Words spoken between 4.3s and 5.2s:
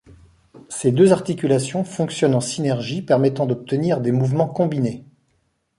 combinés.